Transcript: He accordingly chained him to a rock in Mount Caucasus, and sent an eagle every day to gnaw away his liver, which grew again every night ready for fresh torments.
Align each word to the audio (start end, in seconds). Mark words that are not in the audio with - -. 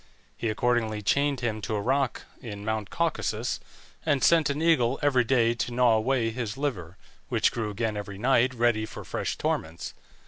He 0.35 0.49
accordingly 0.49 1.03
chained 1.03 1.41
him 1.41 1.61
to 1.61 1.75
a 1.75 1.79
rock 1.79 2.23
in 2.41 2.65
Mount 2.65 2.89
Caucasus, 2.89 3.59
and 4.03 4.23
sent 4.23 4.49
an 4.49 4.59
eagle 4.59 4.97
every 5.03 5.23
day 5.23 5.53
to 5.53 5.71
gnaw 5.71 5.93
away 5.95 6.31
his 6.31 6.57
liver, 6.57 6.97
which 7.29 7.51
grew 7.51 7.69
again 7.69 7.95
every 7.95 8.17
night 8.17 8.55
ready 8.55 8.87
for 8.87 9.03
fresh 9.05 9.37
torments. 9.37 9.93